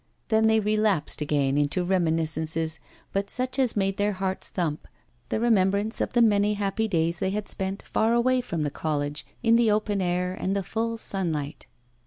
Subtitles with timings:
[0.29, 2.79] Then they relapsed again into reminiscences,
[3.13, 4.87] but such as made their hearts thump;
[5.29, 9.27] the remembrance of the many happy days they had spent far away from the college,
[9.43, 11.67] in the open air and the full sunlight.